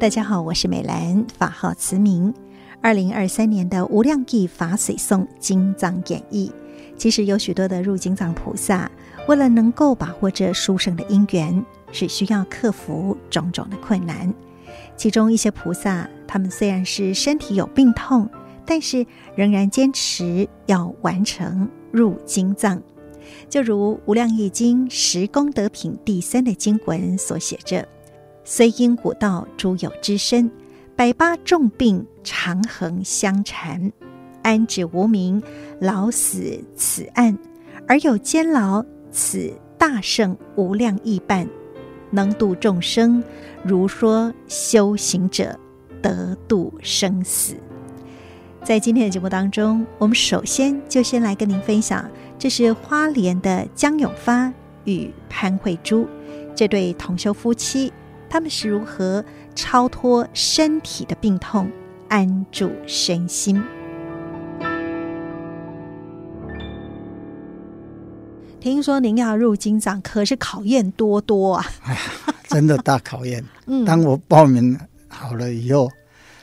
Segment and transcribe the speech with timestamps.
[0.00, 2.32] 大家好，我是美兰，法号慈明。
[2.80, 6.52] 二零二三年的无量义法水诵经藏演义，
[6.96, 8.88] 其实有许多的入经藏菩萨，
[9.26, 14.32] 为了能够把握这殊胜的因缘，是需要克服种种的困难。
[14.96, 18.30] 其中一些菩萨，他们虽然是身体有病痛，
[18.64, 22.80] 但是仍然坚持要完成入经藏。
[23.48, 27.84] 就如《无量义经》十功德品第三的经文所写着。
[28.50, 30.50] 虽因古道诸有之身，
[30.96, 33.92] 百八重病长恒相缠，
[34.42, 35.42] 安止无明，
[35.80, 37.36] 老死此岸，
[37.86, 41.46] 而有监牢，此大圣无量义伴，
[42.10, 43.22] 能度众生，
[43.62, 45.54] 如说修行者
[46.00, 47.54] 得度生死。
[48.64, 54.50] 在今天的节目当中，我们首先就先来跟您分享，这是花莲的江永发
[54.84, 56.08] 与潘慧珠
[56.54, 57.92] 这对同修夫妻。
[58.30, 61.70] 他们是如何超脱身体的病痛，
[62.08, 63.62] 安住身心？
[68.60, 71.66] 听说您要入金藏，可是考验多多啊！
[71.84, 72.00] 哎呀，
[72.48, 73.42] 真的大考验。
[73.66, 75.88] 嗯，当我报名好了以后，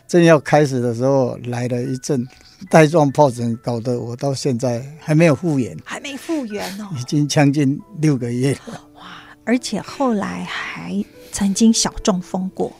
[0.07, 2.25] 正要开始的时候，来了一阵
[2.69, 8.81] 带状疱疹，搞得我到现在还没有复原，还没复原哦，已经将近六个月了。
[8.95, 9.01] 哇！
[9.43, 11.03] 而且后来还。
[11.35, 12.71] 曾经小中风过，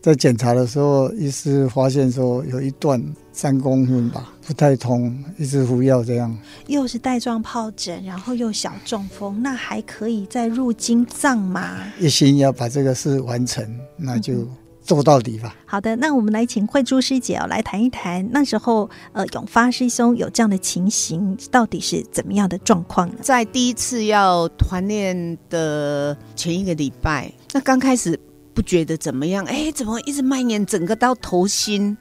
[0.00, 6.32] 在检查的时候，医师发现说有一段三公分吧，不太通，一直服药这样。
[6.68, 11.92] 又是带状疱疹，然后又小中风，那还可以再入经藏吗？
[11.98, 14.46] 一心要把这个事完成，那就
[14.80, 15.56] 做到底吧。
[15.66, 23.16] 好的，那我们来请慧珠师姐哦来谈一谈那时候呃永发师兄有这样的情形，到底是怎么样的状况呢？
[23.20, 27.32] 在第一次要团练的前一个礼拜。
[27.54, 28.18] 那刚开始
[28.52, 31.96] 不觉得怎么样，哎，怎么一直蔓延，整个到头心，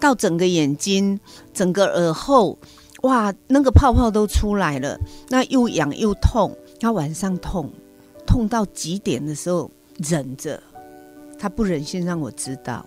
[0.00, 1.20] 到整个眼睛，
[1.52, 2.58] 整个耳后，
[3.02, 4.98] 哇，那个泡泡都出来了，
[5.28, 7.70] 那又痒又痛，他晚上痛，
[8.26, 10.62] 痛到极点的时候忍着，
[11.38, 12.84] 他不忍心让我知道，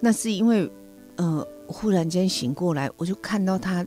[0.00, 0.70] 那是因为，
[1.16, 3.86] 呃，忽然间醒过来，我就看到他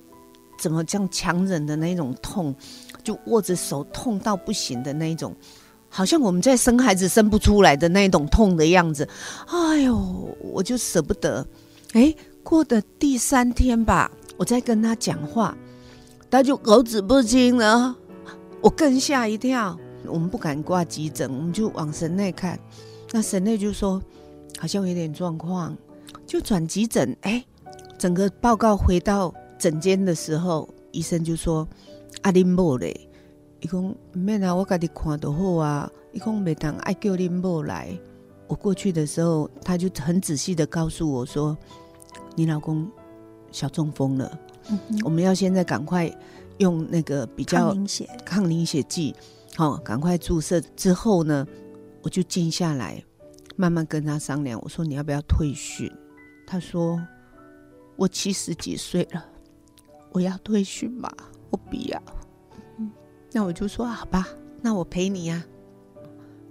[0.60, 2.54] 怎么这样强忍的那种痛，
[3.04, 5.36] 就握着手痛到不行的那种。
[5.98, 9.10] 好像我们在生孩子生不出来的那种痛的样子，
[9.48, 11.44] 哎呦，我就舍不得。
[11.94, 12.14] 哎，
[12.44, 15.58] 过的第三天吧，我在跟他讲话，
[16.30, 17.96] 他就口齿不清了，
[18.62, 19.76] 我更吓一跳。
[20.06, 22.60] 我们不敢挂急诊，我们就往神内看。
[23.12, 24.00] 那神内就说
[24.60, 25.76] 好像有点状况，
[26.28, 27.18] 就转急诊。
[27.22, 27.44] 哎，
[27.98, 31.68] 整个报告回到诊间的时候，医生就说
[32.22, 33.10] 阿林莫嘞。
[33.60, 35.92] 伊讲唔免啊，我家己看就好啊。
[36.12, 37.98] 伊讲每当爱叫恁某来，
[38.48, 41.58] 我过去的时候，他就很仔细的告诉我说
[42.36, 42.90] ：“你老公
[43.52, 46.12] 小中风了，嗯、我们要现在赶快
[46.60, 49.16] 用那个比较抗凝血抗凝血剂，
[49.56, 50.62] 好、哦，赶快注射。
[50.76, 51.46] 之后呢，
[52.04, 53.04] 我就静下来，
[53.56, 54.60] 慢慢跟他商量。
[54.64, 55.92] 我说你要不要退训？
[56.46, 57.02] 他说
[57.96, 59.26] 我七十几岁了，
[60.12, 61.12] 我要退训吧，
[61.50, 62.00] 我不要。”
[63.32, 64.28] 那我就说好吧，
[64.62, 65.44] 那我陪你呀、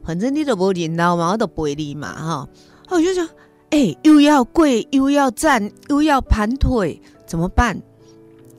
[0.04, 2.48] 反正你都不领导嘛，我都陪你嘛，哈。
[2.88, 3.28] 我就想，
[3.70, 7.76] 哎、又要跪，又要站，又要盘腿，怎么办？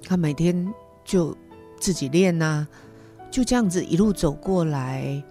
[0.04, 0.74] 他每天
[1.06, 1.36] 就
[1.80, 2.68] 自己练呐、
[3.32, 5.24] 就这样子一路走过来。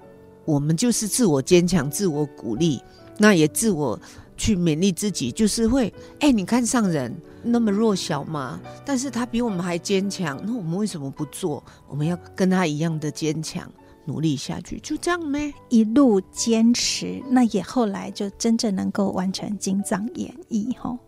[0.47, 2.81] 我们就是自我坚强，自我鼓励，
[3.19, 4.01] 那也自我
[4.37, 7.15] 去勉励自己，就是会，哎、欸，你看上人。
[7.49, 11.63] 那么弱小嘛，但是他比我们还坚强，那我们为什么不做？
[11.89, 13.71] 我们要跟他一样的坚强，
[14.05, 15.55] 努力下去，就这样呗？
[15.69, 20.99] 一路坚持，那也后来就真正能够完成金藏演义吼，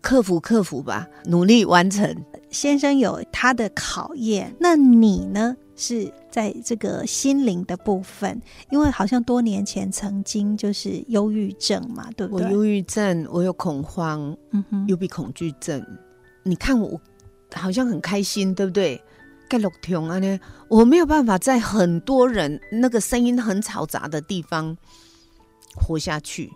[0.00, 2.16] 克服克服吧，努力完成。
[2.48, 5.56] 先生有他的考验，那你呢？
[5.78, 12.46] 是在这个心灵的部分，因为好像多年前曾经就是忧郁症嘛，对不对？
[12.48, 15.80] 我忧郁症，我有恐慌，嗯哼，幽闭恐惧症。
[16.42, 17.00] 你看我
[17.54, 19.00] 好像很开心，对不对？
[19.48, 24.76] 盖洛廷啊呢，我没有办法在很多人那个声音很嘈杂的地方
[25.74, 26.52] 活下去。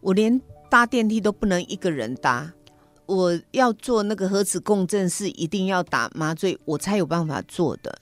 [0.00, 2.52] 我连搭电梯都不能一个人搭。
[3.06, 7.98] 我要做那个核磁共振是一定要打麻醉，我才有办法做的，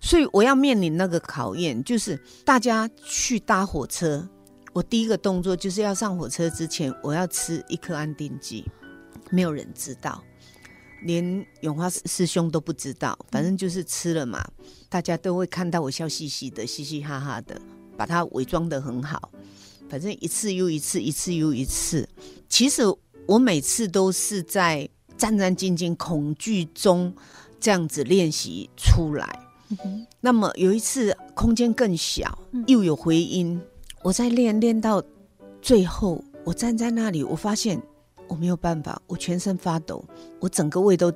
[0.00, 4.28] 所以我要面临那个考验，就是大家去搭火车，
[4.72, 8.64] 我第一个动作就是要上火车之前，我要吃一颗安定剂，
[9.30, 10.22] 没有人知道，
[11.02, 14.44] 连永华师师兄都不知道，反正就是吃了嘛，
[14.88, 17.60] 大家都会看到我笑嘻嘻的，嘻嘻哈哈的，
[17.96, 19.30] 把它伪装的很好。
[19.90, 22.08] 反正一次又一次，一次又一次。
[22.48, 22.82] 其实
[23.26, 27.12] 我每次都是在战战兢兢、恐惧中
[27.58, 29.47] 这样子练习出来。
[29.70, 33.62] 嗯、那么有一次空间更小，又有回音，嗯、
[34.02, 35.02] 我在练练到
[35.60, 37.80] 最后，我站在那里，我发现
[38.26, 40.04] 我没有办法，我全身发抖，
[40.40, 41.12] 我整个胃都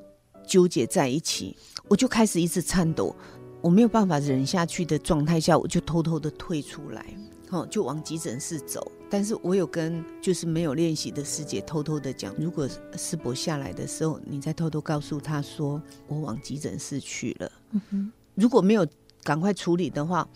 [0.46, 1.56] 纠结在一起，
[1.88, 3.14] 我就开始一直颤抖，
[3.60, 7.06] 我没有办法忍下去的状态下，我就偷偷的退出来，
[7.50, 8.90] 哦，就往急诊室走。
[9.08, 17.52] 但是我有跟就是没有练习的师姐偷偷的讲，如果师伯下来的时候，你再偷偷告诉他说我往急诊室去了。
[17.72, 18.12] 嗯哼。
[18.34, 18.86] 如果没有
[19.22, 20.26] 赶快处理的话，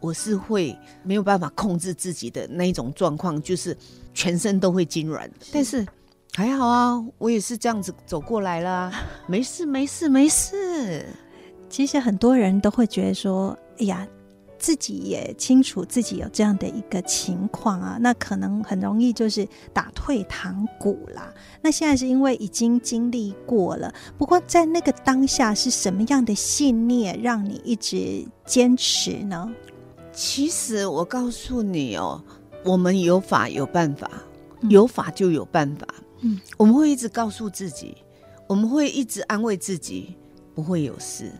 [0.00, 3.76] 我是会没有办法控制自己的那一种状况，就是
[4.12, 5.30] 全身都会痉挛。
[5.52, 5.86] 但是
[6.32, 8.92] 还好啊，我也是这样子走过来了，
[9.28, 11.06] 没事没事没事。
[11.68, 14.06] 其实很多人都会觉得说，哎呀。
[14.62, 21.34] 自己也清楚自己有这样的一个情况啊，那可能很容易就是打退堂鼓啦。
[21.60, 29.52] 那现在是因为已经经历过了，不过在那个当下是什么样的信念让你一直坚持呢？
[30.12, 32.22] 其实我告诉你哦，
[32.64, 34.08] 我们有法有办法，
[34.68, 35.88] 有法就有办法。
[36.20, 37.96] 嗯，我们会一直告诉自己，
[38.46, 40.14] 我们会一直安慰自己，
[40.54, 41.32] 不会有事。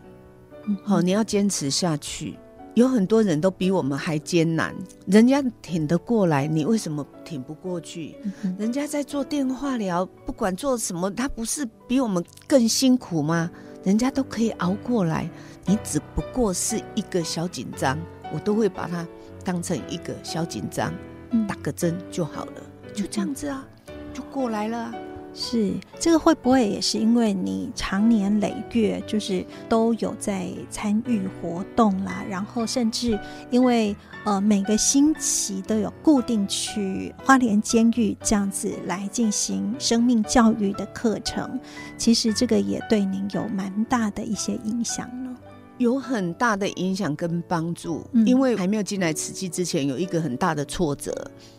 [0.64, 2.36] 嗯，好，你要坚持下去。
[2.74, 4.74] 有很多人都比我们还艰难，
[5.06, 8.16] 人家挺得过来，你为什么挺不过去？
[8.42, 13.50] 嗯、人家在做电话聊，不管做什么，他不是比我们更辛苦吗？
[13.84, 15.28] 人家都可以熬过来，
[15.66, 17.98] 你只不过是一个小紧张，
[18.32, 19.06] 我都会把它
[19.44, 20.94] 当成一个小紧张，
[21.30, 22.52] 嗯、打个针就好了，
[22.94, 23.66] 就这样子啊，
[24.14, 24.94] 就过来了。
[25.34, 33.18] 是这个会不会也是因为你长年累月就是都有在参与活动啦，然后甚至
[33.50, 41.58] 因为呃每个星期都有固定去花莲监狱这样子来进行生命教育的课程，
[41.96, 45.34] 其实这个也对您有蛮大的一些影响呢？
[45.78, 51.12] 有很大的影响跟帮助，嗯、因为还没有进来慈济之前，有一个很大的挫折。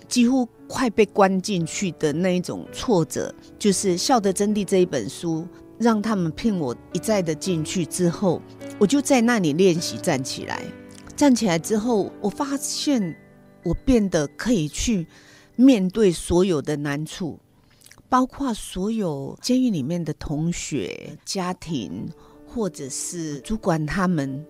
[0.07, 5.47] 几乎快被关进去的那一种挫折，就是《孝的真谛》这一本书，
[5.79, 8.39] 让他们骗我一再的进去之后，
[8.77, 10.61] 我就在那里练习站起来。
[11.15, 13.15] 站起来之后，我发现
[13.63, 15.07] 我变得可以去
[15.55, 17.39] 面对所有的难处，
[18.07, 22.07] 包括所有监狱里面的同学、家庭，
[22.53, 24.45] 或者是主管他们。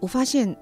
[0.00, 0.56] 我发现，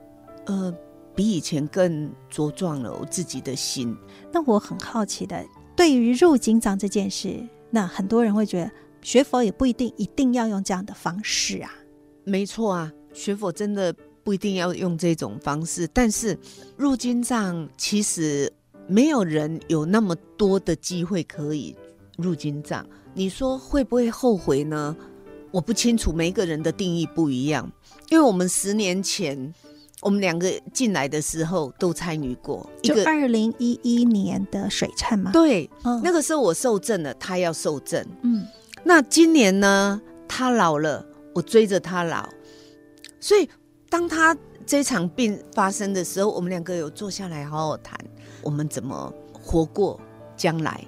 [0.46, 0.74] 呃。
[1.12, 3.94] 比以前更茁壮了我自己的心。
[4.32, 5.44] 那我很好奇的，
[5.76, 8.70] 对于入经藏这件事，那很多人会觉得
[9.02, 11.70] 学佛也不一定一定要用这样的方式啊。
[12.24, 15.86] 没错啊，学佛真的不一定要用这种方式。
[15.92, 16.38] 但是
[16.76, 18.50] 入经藏其实
[18.86, 21.76] 没有人有那么多的机会可以
[22.16, 22.86] 入经藏。
[23.12, 24.96] 你说会不会后悔呢？
[25.50, 27.70] 我不清楚，每一个人的定义不一样。
[28.08, 29.52] 因为我们十年前。
[30.02, 35.30] 我们两个进来的时候都参与过，一个二零一一年的水忏嘛？
[35.30, 38.02] 对，哦、那个时候我受证了，他要受证。
[38.22, 38.46] 嗯，
[38.82, 40.00] 那今年呢？
[40.26, 41.04] 他老了，
[41.34, 42.26] 我追着他老，
[43.20, 43.46] 所以
[43.90, 47.94] 当他这场病发生的时候，我们两个有坐下来好好谈，
[48.40, 50.00] 我们怎么活过
[50.34, 50.82] 将来。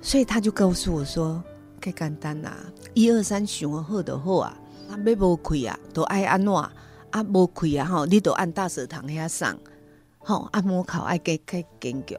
[0.00, 1.42] 所以他就告诉我说
[1.82, 2.56] ：“太简单啦，
[2.94, 4.56] 一二三，想好就好啊，
[4.88, 6.52] 啊，要无开啊，都爱安怎。”
[7.12, 7.84] 啊，无开啊！
[7.84, 9.54] 吼，你都按大食堂遐送，
[10.20, 12.18] 吼，按摩考爱加加坚强，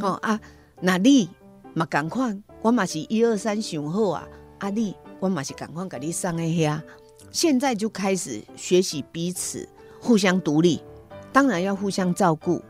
[0.00, 0.40] 吼啊！
[0.80, 1.28] 那你
[1.74, 4.26] 嘛共款，我嘛是一二三想好啊！
[4.60, 6.80] 啊你，我嘛是共款，甲你送诶遐。
[7.30, 9.68] 现在就开始学习彼此
[10.00, 10.82] 互相独立，
[11.30, 12.62] 当然要互相照顾，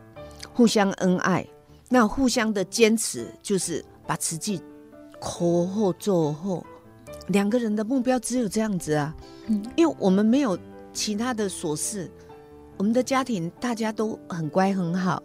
[0.53, 1.47] 互相恩爱。
[1.87, 4.61] 那互相的坚持，就是把慈济
[5.19, 6.65] 口后做后。
[7.27, 9.15] 两个人的目标只有这样子啊，
[9.47, 10.57] 嗯，因为我们没有。
[10.97, 12.09] 其他的琐事，
[12.77, 15.21] 我们的家庭大家都很乖很好，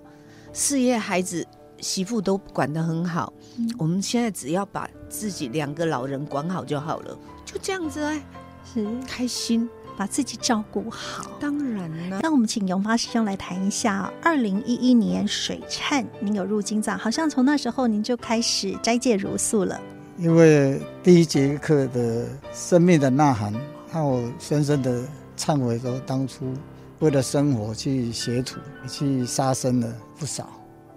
[0.52, 1.46] 事业孩子
[1.78, 3.32] 媳妇都管得很好。
[3.56, 8.20] 嗯、我们现在只要把自己两个老人管好就好了，就这样子哎，
[8.64, 9.70] 是开心，
[10.00, 11.30] 把自己照顾好。
[11.38, 19.78] 当然了，那我们请永发师兄来谈一下，二零一一年水忏，您有入金藏，好像从那时候您就开始斋戒茹素了。
[20.16, 23.52] 因为第一节课的生命的呐喊，
[23.92, 25.04] 让我深深的。
[25.36, 26.52] 忏悔说，当初
[26.98, 30.48] 为了生活去学徒，去杀生了不少，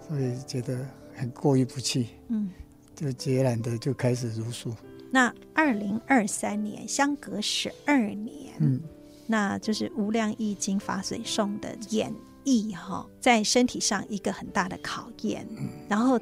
[0.06, 0.78] 所以觉得
[1.14, 2.08] 很过意不去。
[2.28, 2.50] 嗯，
[2.94, 4.74] 就决然的就开始茹素。
[5.10, 8.80] 那二零二三年相隔十二年，嗯，
[9.26, 12.12] 那就是无量易经法水颂的演
[12.44, 15.68] 绎哈，在身体上一个很大的考验，嗯。
[15.88, 16.18] 然后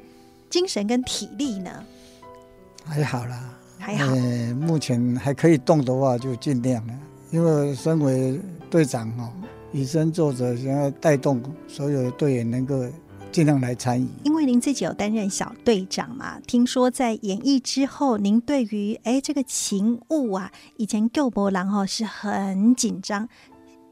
[0.49, 1.83] 精神跟体力呢，
[2.85, 4.13] 还好啦，还好。
[4.13, 6.93] 呃，目前还可以动的话，就尽量了。
[7.31, 9.33] 因为身为队长哈，
[9.71, 12.85] 以身作则，想要带动所有的队员能够
[13.33, 14.07] 尽量来参与。
[14.23, 23.27] 因为您自己有担任小队长嘛，听说在演艺之后，您对于哎这个情务啊，以前救波郎哦是很紧张，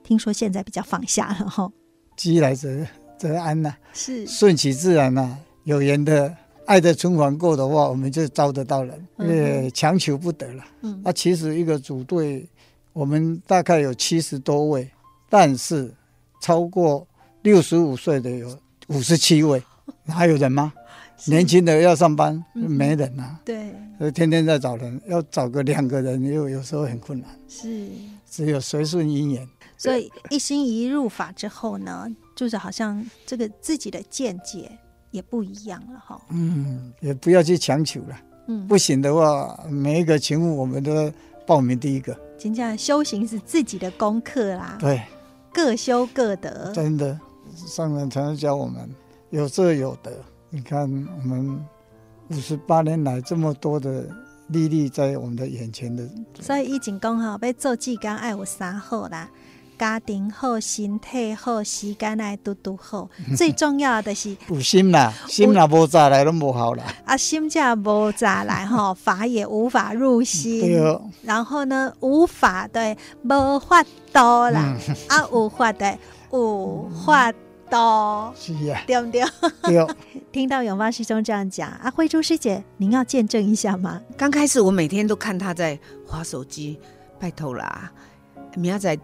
[0.03, 1.69] 听说现在比较放下了哈。
[2.15, 2.85] 既来则
[3.17, 5.39] 则安呐、啊，是顺其自然呐、啊。
[5.63, 10.63] 有缘的爱的春环过的话，我们就招得到人，因为强求不得了。
[10.81, 12.47] 嗯，那、啊、其实一个组队，
[12.93, 14.89] 我们大概有七十多位，
[15.29, 15.93] 但是
[16.41, 17.07] 超过
[17.43, 18.57] 六十五岁的有
[18.91, 19.61] 五十七位，
[20.07, 20.73] 还有人吗？
[21.25, 23.39] 年轻的要上班，没人啊。
[23.45, 27.29] 对，所以天天在找人，要找个两个人，又有时候很困难。
[27.47, 27.87] 是，
[28.27, 29.47] 只有随顺因缘。
[29.77, 34.71] 所以一心一意入法之后呢，就是好像这个自己的见解
[35.11, 36.19] 也不一样了哈。
[36.29, 38.19] 嗯，也不要去强求了。
[38.47, 41.11] 嗯，不行的话，每一个勤务我们都
[41.45, 42.19] 报名第一个。
[42.39, 44.75] 真正修行是自己的功课啦。
[44.79, 45.03] 对，
[45.53, 46.71] 各修各得。
[46.73, 47.19] 真的，
[47.55, 48.89] 上人常常教我们
[49.29, 50.11] 有舍有得。
[50.49, 51.63] 你看我们
[52.29, 54.05] 五十八年来这么多的
[54.47, 56.07] 历历在我们的眼前的。
[56.39, 59.29] 所以以前讲哈，要做志工爱有三好啦。
[59.79, 66.83] 家庭好，身体好，时间来都都好，最重要的是 有心啦，心若无杂来都无好啦。
[67.03, 70.61] 啊，心价无杂来哈，法也无法入心。
[70.61, 71.01] 对哦。
[71.23, 74.77] 然后呢，无法对，无法多啦。
[75.07, 75.97] 啊，无法对，
[76.31, 77.31] 无法
[77.69, 78.33] 多。
[78.35, 78.83] 是呀。
[78.87, 79.23] 对不对？
[79.63, 79.87] 对。
[80.31, 84.01] 听到永芳师兄这样讲，啊，慧珠师姐，您要见证一下吗？
[84.17, 86.79] 刚开始我每天都看他在划手机，
[87.19, 87.91] 拜托啦，
[88.55, 89.01] 明仔载。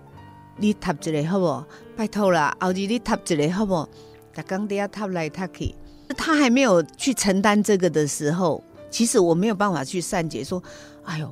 [0.59, 1.63] 你踏一个好不？
[1.95, 3.87] 拜托啦，后日你踏一个好不？
[4.33, 5.75] 逐工底下踏来踏去，
[6.17, 10.63] 他还没有去承担这个的时候，其实我没有办法去善解说，
[11.03, 11.31] 哎呦，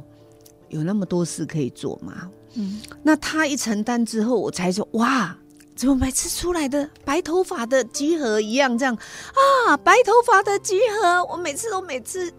[0.69, 2.29] 有那么多事可以做吗？
[2.53, 5.35] 嗯，那他一承担之后，我才说，哇，
[5.75, 8.95] 怎么每次出来的白头发的集合一样这样
[9.67, 9.75] 啊？
[9.77, 12.31] 白头发的集合，我每次都每次。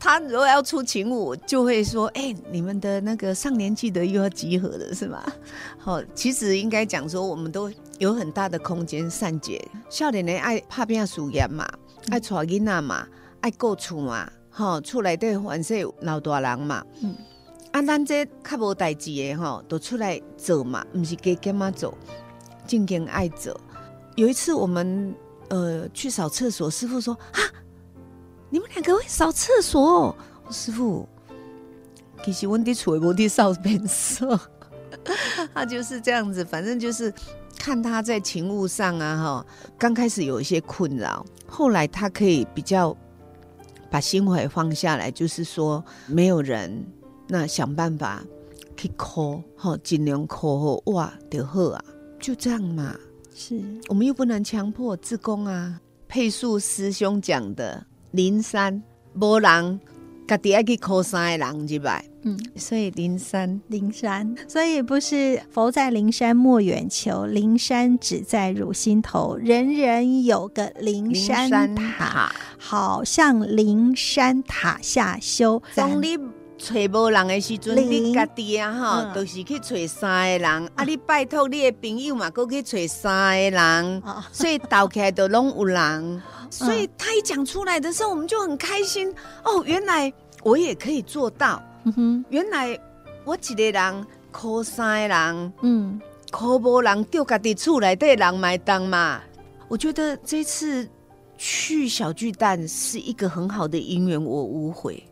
[0.00, 5.20] 他如果要出勤务，就会说：“哎、你们的那个上年纪的又要集合了，是吗？”
[5.76, 7.68] 好，其实应该讲说，我们都
[7.98, 9.60] 有很大的空间善解。
[9.90, 11.68] 少年人爱拍拼事业嘛，
[12.10, 13.08] 爱带囡仔嘛，
[13.40, 16.84] 爱顾厝嘛，哈，厝内底凡是老大人嘛。
[17.02, 17.16] 嗯，
[17.72, 21.92] 啊，咱这较无代志的哈，都出来做嘛，不是给干妈做，
[22.68, 23.58] 正经爱者。
[24.14, 25.12] 有一次我们
[25.48, 27.40] 呃去扫厕所，师傅说：“啊。”
[28.50, 30.16] 你们两个会扫厕所，
[30.50, 31.06] 师傅，
[32.24, 34.40] 其实我的厝没地扫便所，
[35.52, 37.12] 他就是这样子，反正就是
[37.58, 39.46] 看他在勤务上啊，哈，
[39.76, 42.96] 刚开始有一些困扰，后来他可以比较
[43.90, 46.86] 把心怀放下来，就是说没有人，
[47.28, 48.24] 那想办法
[48.78, 51.84] 去 call，哈，尽量 call 哇，就好啊，
[52.20, 52.94] 就这样嘛，
[53.34, 57.86] 是我们又不能强迫自宫啊，佩素师兄讲的。
[58.12, 58.82] 灵山
[59.20, 59.78] 无人，
[60.26, 62.02] 家己爱去靠山的人，是吧？
[62.22, 69.36] 嗯，所以灵山，灵山，所以不是佛在灵山莫远求，灵山只在汝心头。
[69.36, 75.62] 人人有个灵山塔，好像灵山塔下修。
[76.58, 80.70] 找无人的时阵，你家己啊，哈，都是去找三个人。
[80.74, 86.22] 啊，你拜托你的朋友嘛，搁去找三个人，所以倒起来都拢有人。
[86.50, 89.62] 所以他一讲出来的时候，我们就很开心哦。
[89.64, 90.12] 原来
[90.42, 91.62] 我也可以做到。
[91.84, 92.78] 嗯哼，原来
[93.24, 96.00] 我一个人靠山人，嗯，
[96.30, 99.20] 靠无人丢家己厝内底人买单嘛。
[99.68, 100.88] 我觉得这次
[101.36, 105.02] 去小巨蛋是一个很好的姻缘，我无悔。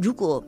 [0.00, 0.42] 如果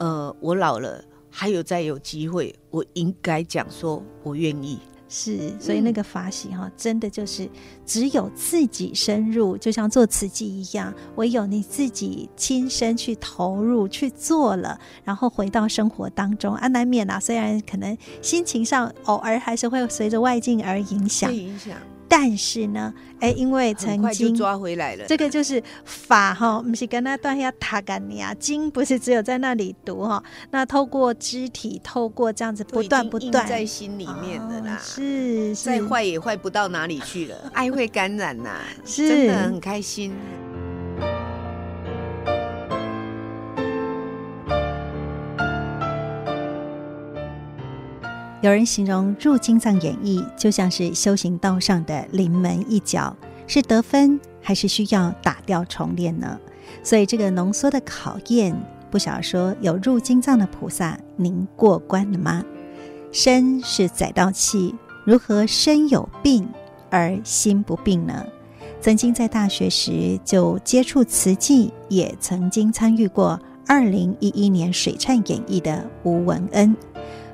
[0.00, 4.80] 呃我老了还有再有机会，我应该讲说我愿意。
[5.12, 7.48] 是，所以那个法喜哈，真的就是
[7.84, 21.76] 只有自己深入，就像做慈济一样，唯有你自己亲身去投入去做了，然后回到生活当中啊，难免啊，虽然可能心情上偶尔还是会随着外境而影响，影响。
[22.12, 33.46] 但是呢，哎，因为曾经抓回来了，这个就是法哈，不是跟那段要塔干尼啊，经不是只有在那里读哈，那透过肢体，透过这样子不断不断。
[33.46, 35.64] 在心里面的啦，哦、是，是。
[35.70, 39.08] 再坏也坏不到哪里去了， 爱会感染呐，是。
[39.08, 40.12] 真的很开心。
[48.42, 53.14] 有人形容入金藏演艺就像是修行道上的临门一脚，
[53.46, 56.40] 是得分还是需要打掉重练呢？
[56.82, 58.58] 所以这个浓缩的考验，
[58.90, 62.42] 不晓说有入金藏的菩萨，您过关了吗？
[63.12, 66.48] 身是载道器，如何身有病
[66.88, 68.24] 而心不病呢？
[68.80, 76.74] 曾经在大学时就接触慈济，也曾经参与过二零一一年水忏演绎的吴文恩。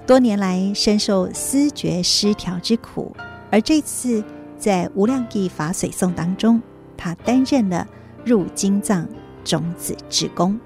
[0.07, 3.15] 多年来深受思觉失调之苦，
[3.51, 4.23] 而这次
[4.57, 6.63] 在无量义法水颂当中，
[6.97, 7.85] 他担任了
[8.25, 9.05] 入金藏
[9.45, 10.57] 种子职工。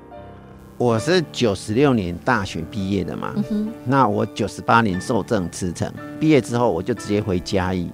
[0.77, 7.91] 我是九十六年大学毕业的嘛，嗯、那我九十八年受证辞呈，毕业之后我就直接回嘉义，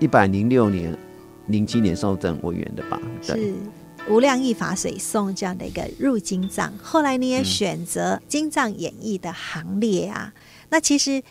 [0.00, 0.96] 一百零六年、
[1.48, 2.98] 零七年受证委员的吧。
[3.20, 3.52] 是
[4.08, 10.32] 无量义法水颂这样的一个入金藏，后来你也选择金藏演绎的行列啊。
[10.34, 11.22] 嗯那其实，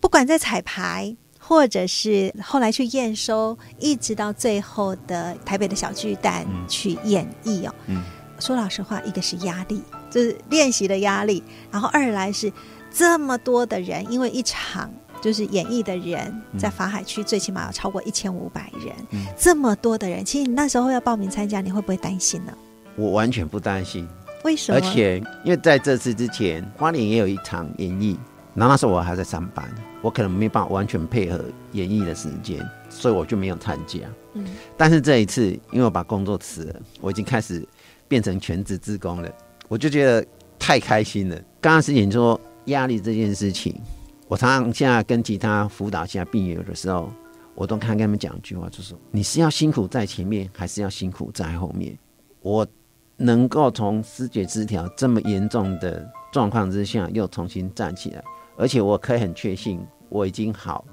[0.00, 7.74] 不管在彩排，或者是后来去验收，一直到最后的台北的小巨蛋去演绎哦。
[7.86, 8.02] 嗯，
[8.38, 12.52] 说老实话，一个是压力，就是练习的压力；然后二来是
[12.92, 22.52] 这么多的人，因为一场就是演绎的人，在法海区最起码要超过一千五百人，嗯，这么多的人，其实你那时候要报名参加，你会不会担心呢？
[22.96, 24.06] 我完全不担心，
[24.44, 24.78] 为什么？
[24.78, 28.16] 而且因为在这次之前，花莲也有一场演绎。
[28.54, 29.68] 然后那时候我还在上班，
[30.02, 34.00] 我可能没办法完全配合演绎的时间，所以我就没有参加。
[34.34, 34.44] 嗯，
[34.76, 37.66] 但是这一次，因为我把工作辞了，我已经开始
[38.08, 39.32] 变成全职职工了，
[39.68, 40.26] 我就觉得
[40.58, 41.36] 太开心了。
[41.60, 43.74] 刚刚师姐说压力这件事情，
[44.28, 47.12] 我常常现在跟其他辅导下病友的时候，
[47.54, 51.96] 我都看跟他们讲一句话，就是你是要辛苦在前面，还是要辛苦在后面？
[52.42, 52.66] 我
[53.16, 58.24] 能够从失觉失调这么严重的状况之下，又重新站起来。
[58.60, 60.84] 而且我可以很确信我已经好。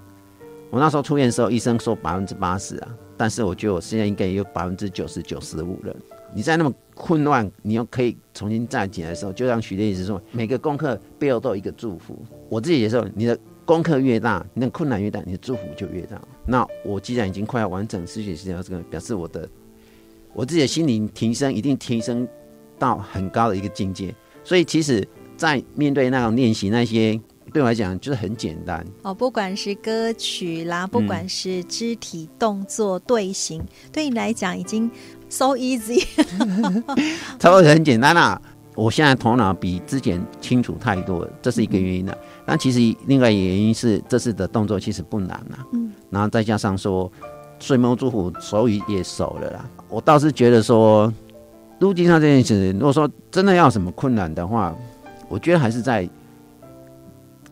[0.69, 5.95] 我那时候出院的时候，医生说百分之八十啊，但是我觉得我现在应该也有百分之九十九十五了。
[6.33, 12.17] 你在那么混乱，你又可以重新站起来的时候，就像许烈医师说，每个功课背后都有一个祝福。
[12.49, 16.21] 我自己也说，你的功课越大，你的困难越大，你的祝福就越大。
[16.45, 19.47] 那我既然已经快要完成思觉失调这个，表示我的
[20.33, 22.27] 我自己的心灵提升一定提升
[22.77, 24.13] 到很高的一个境界。
[24.43, 25.05] 所以其实，
[25.37, 27.19] 在面对那种练习那些。
[27.57, 34.87] 对我来讲就是很简单哦，不管是歌曲啦，不管是肢体动作、队形，嗯，对你来讲已经
[35.27, 36.05] so easy，
[37.39, 38.39] 差不多很简单啦。
[38.75, 42.15] 我现在头脑比之前清楚太多了，这是一个原因了。
[42.45, 47.11] 但其实另外原因是这次的动作其实不难啦，嗯，然后再加上说
[47.57, 49.67] 睡梦祝福手语也熟了啦。
[49.89, 51.11] 我倒是觉得说
[51.79, 54.75] 入金藏这件事，如果说真的要什么困难的话，
[55.27, 56.07] 我觉得还是在。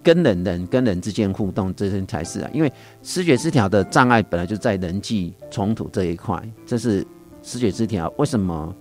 [0.06, 2.50] 跟人人跟人之间互动，这些才是啊。
[2.54, 7.04] 因为思觉失调的障碍本来就在人际冲突这一块，这是
[7.42, 8.72] 思觉失调为什么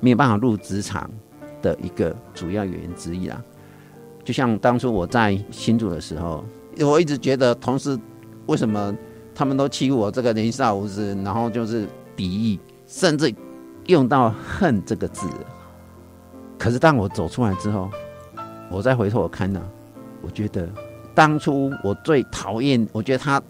[0.00, 1.08] 没有办法入职场
[1.62, 3.40] 的一个主要原因之一啦。
[4.24, 6.44] 就像当初我在新竹的时候，
[6.80, 7.96] 我一直觉得同事
[8.46, 8.92] 为什么
[9.32, 13.32] 他们都欺负我这个年少无知，然后就是敌意，甚至
[13.86, 15.28] 用到恨这个字。
[16.58, 17.88] 可是当我走出来之后，
[18.68, 19.62] 我再回头我看呢。
[20.26, 20.68] 我觉得
[21.14, 23.40] 当初我最讨厌，我觉得他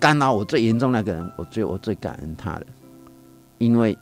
[0.00, 2.66] 干扰我最严重那个人，我觉得我最感恩他的，
[3.58, 3.96] 因为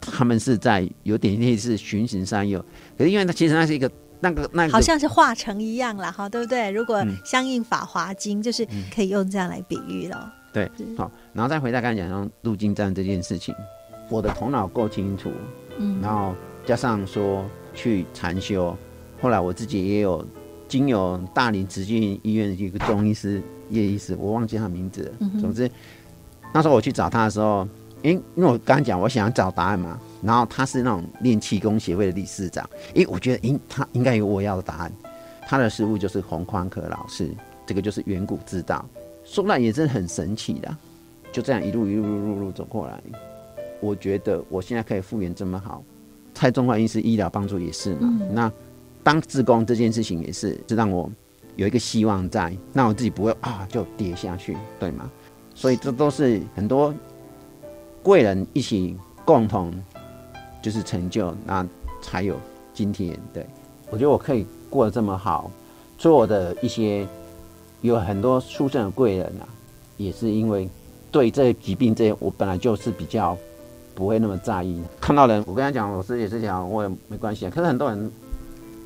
[0.00, 2.64] 他们是在有点类似循行善诱，
[2.96, 6.70] 可是因为他其实那是一个那个那个好像是化成一样了哈，对不对？
[6.70, 10.32] 如果相应《法华经》就是可以用这样来比喻了。
[10.52, 13.52] 对，好，然后再回到刚才讲说入金站这件事情，
[14.08, 15.32] 我的头脑够清楚，
[15.78, 18.76] 嗯，然后加上说去禅修，
[19.20, 20.24] 后来我自己也有。
[20.76, 25.12] 经有大林慈济医院的一个中医师叶医师，我忘记他名字了。
[25.20, 25.70] 嗯、总之，
[26.52, 27.64] 那时候我去找他的时候，
[28.02, 34.92] 因为因为我刚刚讲我想要找答案嘛，然后他是那种练气功协会的理事长，诶，我觉得，诶，他应该有我要的答案。
[35.46, 37.30] 他的师傅就是洪宽可老师，
[37.64, 38.84] 这个就是远古之道，
[39.22, 40.76] 说来也是很神奇的。
[41.30, 43.00] 就这样一路一路路路，路走过来，
[43.80, 45.84] 我觉得我现在可以复原这么好。
[46.34, 48.52] 蔡中华医师医疗帮助也是嘛，嗯、那。
[49.04, 51.08] 当志工这件事情也是，是让我
[51.56, 55.08] 有一个希望在，那我自己不会啊就跌下去，对吗？
[55.54, 56.92] 所以这都是很多
[58.02, 59.72] 贵人一起共同
[60.62, 61.64] 就是成就，那
[62.00, 62.34] 才有
[62.72, 63.16] 今天。
[63.32, 63.46] 对，
[63.90, 65.50] 我觉得我可以过得这么好，
[65.98, 67.06] 所以我的一些
[67.82, 69.46] 有很多出生的贵人啊，
[69.98, 70.66] 也是因为
[71.12, 73.36] 对这些疾病这些，我本来就是比较
[73.94, 74.82] 不会那么在意。
[74.98, 78.10] 看到人，我跟他讲我自己是讲我也没关系啊，可是很多人。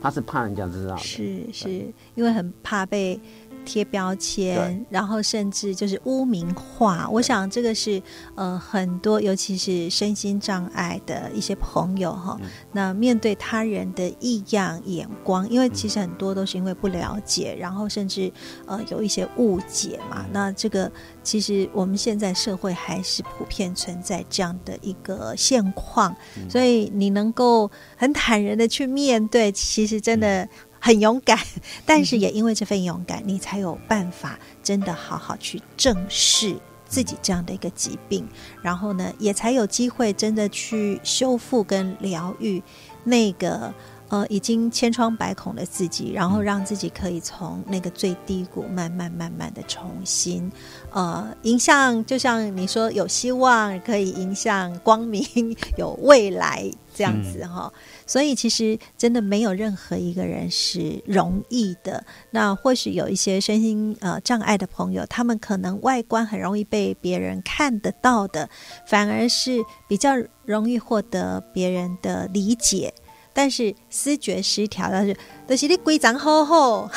[0.01, 1.69] 他是怕人家知道的，是是
[2.15, 3.19] 因为很怕被。
[3.65, 7.09] 贴标签，然后甚至就是污名化。
[7.11, 8.03] 我想这个是
[8.35, 12.39] 呃很多，尤其是身心障碍的一些朋友哈。
[12.41, 18.33] 嗯、那面对他人的异样眼光，因为其实很多都是因为不了解，然后甚至
[18.67, 20.25] 呃有一些误解嘛。
[20.33, 20.91] 那这个
[21.23, 26.17] 其实我们现在社会还是普遍存在这样的一个现况，
[26.49, 30.49] 所以你能够很坦然的去面对，其实真的。
[30.81, 31.38] 很勇敢，
[31.85, 36.57] 但是也因为这份勇敢，你才有办法真的好好去正视
[36.88, 38.27] 自己这样的一个疾病，
[38.62, 42.62] 然后呢，也才有机会真的去修复跟疗愈
[43.05, 43.73] 那个
[44.09, 50.51] 呃已经千疮百孔的自己，然后让自己可以从那个最低谷慢慢慢慢的重新
[50.91, 55.23] 呃迎向，就像你说有希望，可以迎向光明，
[55.77, 57.73] 有未来这样子哈。
[57.73, 62.03] 嗯所以其实真的没有任何一个人是容易的。
[62.31, 68.49] 那或许有一些身心呃障碍的朋友，他们可能外观很容易被别人看得到的，
[68.87, 70.15] 反而是比较
[70.47, 72.93] 容易获得别人的理解。
[73.35, 75.15] 但是思觉失调但是，
[75.47, 76.91] 就是你规章好好，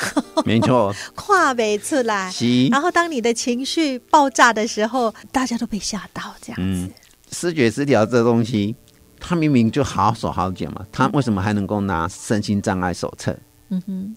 [0.46, 2.32] 没错， 跨不出来。
[2.72, 6.88] 然后当你的情绪爆炸的时候，大家都被吓到这样子。
[6.88, 6.92] 嗯，
[7.30, 8.76] 思觉失调这东西。
[9.22, 13.38] 他明明就好手好脚嘛，他为什么还能够拿身心障碍手册？
[13.70, 14.16] 嗯哼，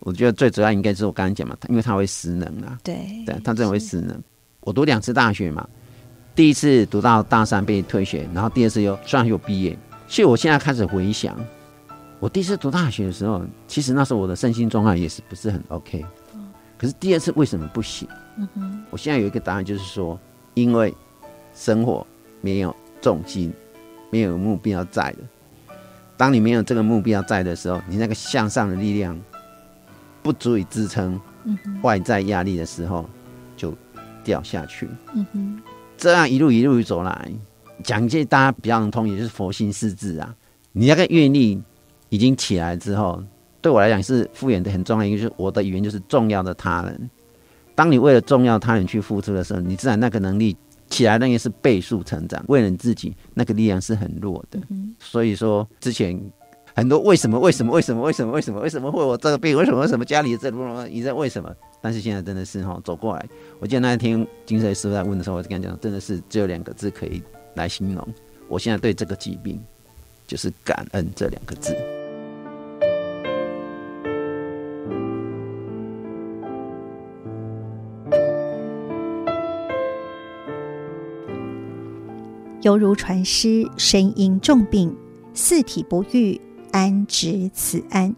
[0.00, 2.78] 我觉得最主要应该是我刚刚讲嘛，因为他会失能啊。
[2.84, 4.16] 对，对他真的会失能。
[4.60, 5.66] 我读两次大学嘛，
[6.36, 9.76] 第一次读到大三被退学，然后第二次又虽然又毕业。
[10.06, 11.36] 所以我现在开始回想，
[12.20, 16.04] 我第一次读大学的时候，其实那时候我的身心状况也是不是很 OK。
[16.78, 18.06] 可是第二次为什么不行？
[18.36, 20.18] 嗯哼，我现在有一个答案，就是说，
[20.54, 20.94] 因为
[21.54, 22.06] 生活
[22.40, 23.52] 没有重心。
[24.10, 25.18] 没有目标在的，
[26.16, 29.18] 当你没有这个目标在的时候，你那个向上的力量
[30.22, 31.20] 不足以支撑
[31.82, 33.08] 外在压力的时候，
[33.56, 33.74] 就
[34.24, 34.88] 掉下去。
[35.14, 35.60] 嗯哼，
[35.96, 37.30] 这样一路一路走来，
[37.82, 40.34] 讲一句大家比较能通，也就是佛心四字啊。
[40.72, 41.62] 你那个愿力
[42.08, 43.22] 已经起来之后，
[43.60, 47.10] 对我来讲是复原的很重要，一个就是我的语言就是重要的他人。
[47.74, 50.56] 当你为了重要他人去付出的时候，你自然那个能力。
[50.88, 54.58] 起来那也是倍数成长，为了你自己，那个力量是很弱的。
[54.70, 56.20] 嗯、所以说之前
[56.74, 59.56] 很多为什么为什么为什么为什么为什么为什么会我这个病？
[59.56, 61.54] 为什么为什么家里这么你在为什么？
[61.80, 63.28] 但是现在真的是哈走过来。
[63.60, 67.22] 我记得那一天金水师傅在问的时候，我就跟他讲，真的是只有两个字可以
[67.54, 68.08] 来形容。
[68.48, 69.60] 我现在对这个疾病
[70.26, 71.76] 就是感恩这两个字。
[82.68, 84.94] 犹如传师身因重病，
[85.32, 86.38] 四体不愈，
[86.70, 88.14] 安知此安？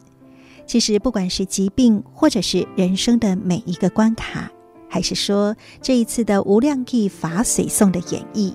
[0.66, 4.50] 其实，不管是疾病，或者是人生的每一个关卡，
[4.88, 8.52] 还是说这一次的无量义法髓颂的演绎，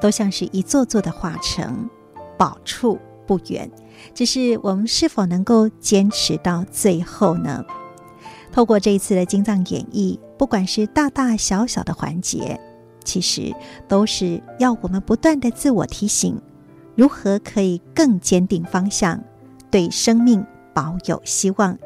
[0.00, 1.90] 都像是一座座的化城，
[2.38, 3.70] 宝处不远。
[4.14, 7.62] 只是我们是否能够坚持到最后呢？
[8.50, 12.58] 透过这一次的经藏演绎，不管是大大小小的环节。
[13.04, 13.54] 其实
[13.86, 16.40] 都是要我们不断的自我提醒，
[16.96, 19.22] 如何可以更坚定方向，
[19.70, 21.78] 对生命保有希望。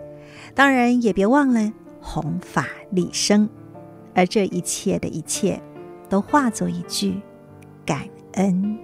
[0.54, 3.48] 当然，也别忘了弘法利生，
[4.14, 5.60] 而这一切的一切，
[6.08, 7.20] 都化作一句
[7.84, 8.78] 感恩。